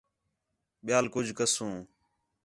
[0.85, 1.75] ٻِیال کُج کسوں